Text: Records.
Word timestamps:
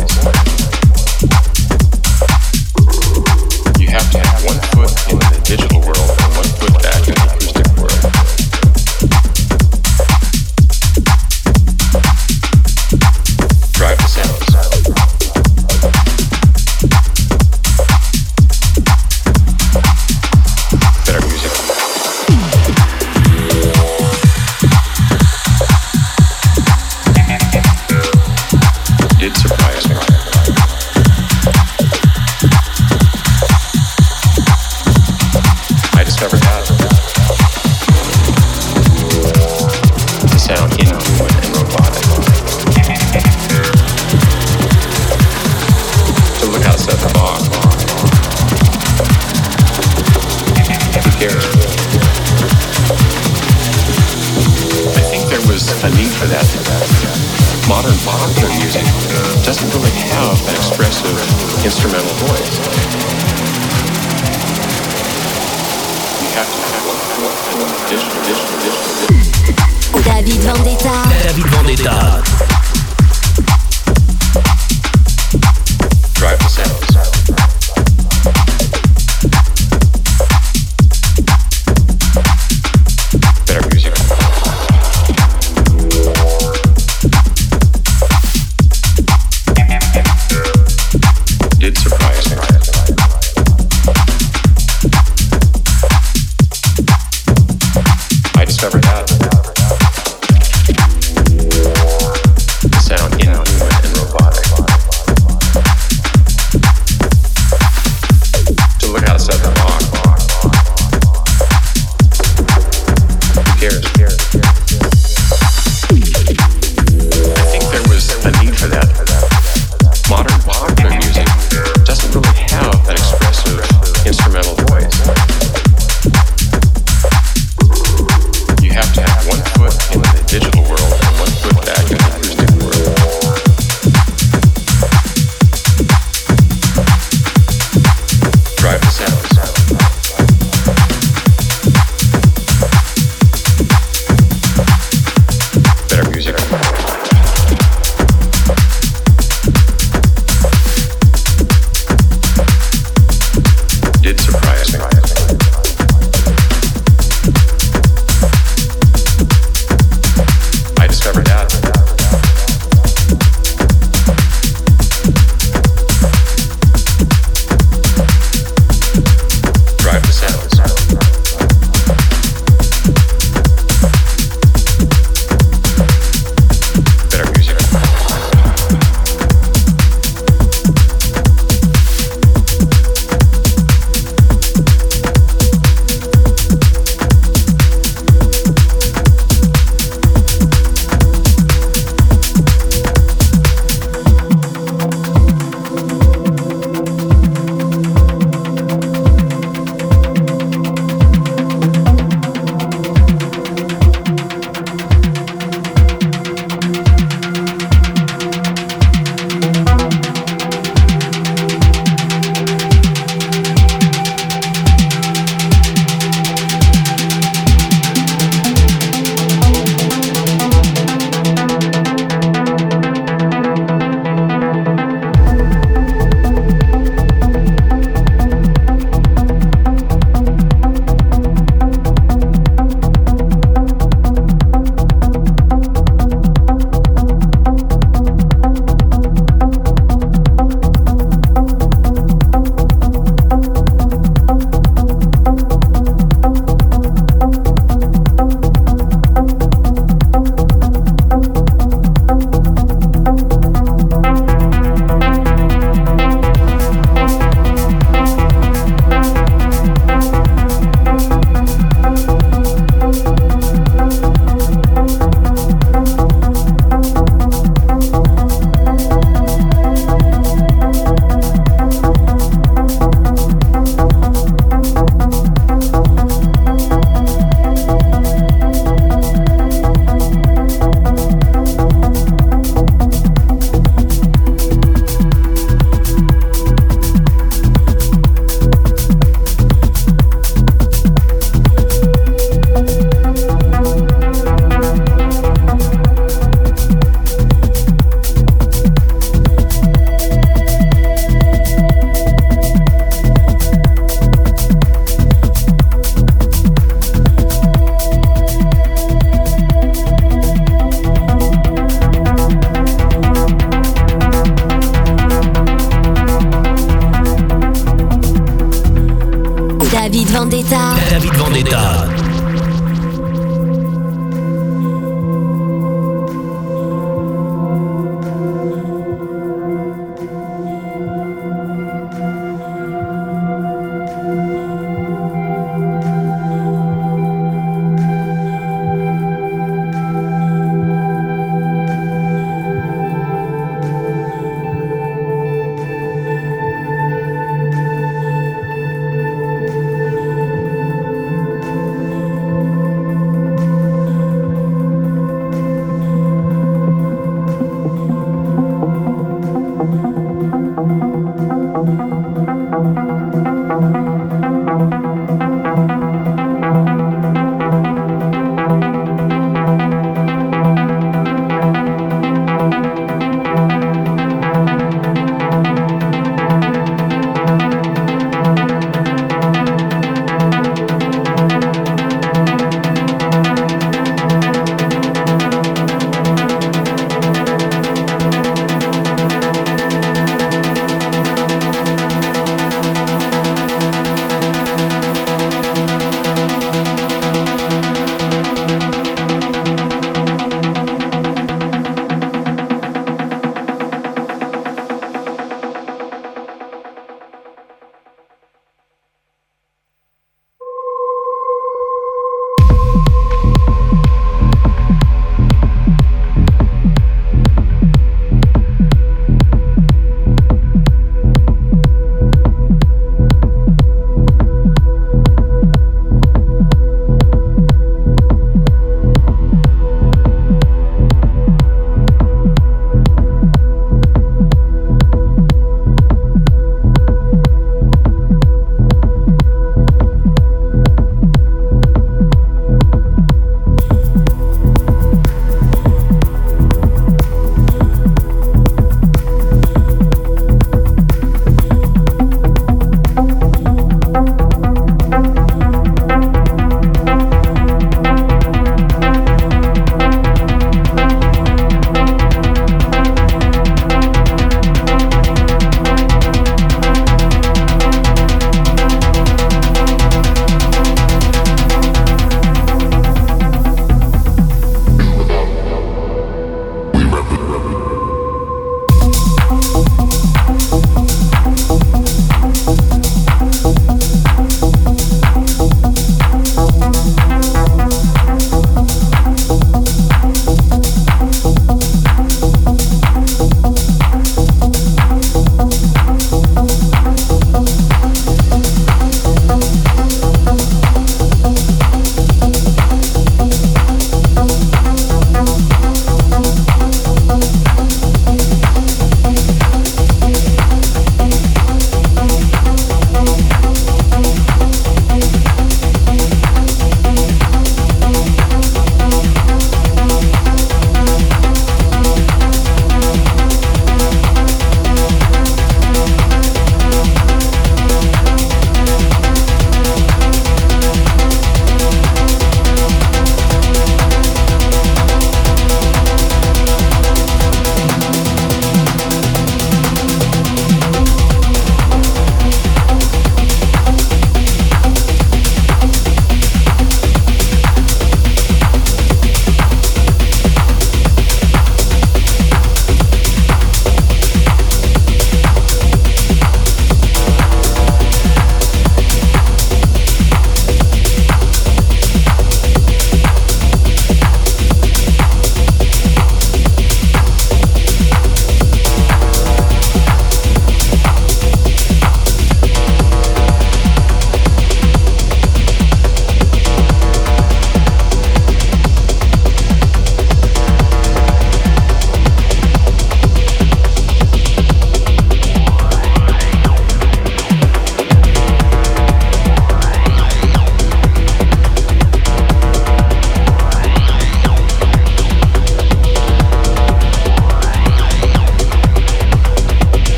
Records. 0.00 0.49